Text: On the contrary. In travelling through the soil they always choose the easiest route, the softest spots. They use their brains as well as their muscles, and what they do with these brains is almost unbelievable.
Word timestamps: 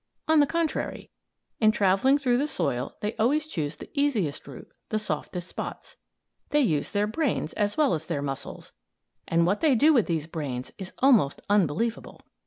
On 0.27 0.39
the 0.39 0.47
contrary. 0.47 1.11
In 1.59 1.71
travelling 1.71 2.17
through 2.17 2.39
the 2.39 2.47
soil 2.47 2.97
they 3.01 3.15
always 3.17 3.45
choose 3.45 3.75
the 3.75 3.87
easiest 3.93 4.47
route, 4.47 4.71
the 4.89 4.97
softest 4.97 5.47
spots. 5.47 5.95
They 6.49 6.61
use 6.61 6.89
their 6.89 7.05
brains 7.05 7.53
as 7.53 7.77
well 7.77 7.93
as 7.93 8.07
their 8.07 8.23
muscles, 8.23 8.71
and 9.27 9.45
what 9.45 9.61
they 9.61 9.75
do 9.75 9.93
with 9.93 10.07
these 10.07 10.25
brains 10.25 10.71
is 10.79 10.93
almost 11.03 11.39
unbelievable. 11.51 12.21